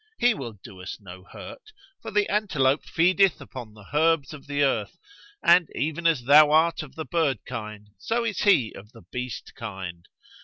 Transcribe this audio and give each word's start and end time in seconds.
He 0.17 0.33
will 0.33 0.53
do 0.63 0.81
us 0.81 0.97
no 0.99 1.23
hurt, 1.23 1.71
for 2.01 2.09
the 2.09 2.27
antelope 2.27 2.83
feedeth 2.85 3.39
upon 3.39 3.75
the 3.75 3.85
herbs 3.93 4.33
of 4.33 4.47
the 4.47 4.63
earth 4.63 4.97
and, 5.43 5.69
even 5.75 6.07
as 6.07 6.23
thou 6.23 6.49
art 6.49 6.81
of 6.81 6.95
the 6.95 7.05
bird 7.05 7.45
kind, 7.45 7.87
so 7.99 8.25
is 8.25 8.39
he 8.39 8.73
of 8.73 8.93
the 8.93 9.03
beast 9.11 9.53
kind. 9.53 10.07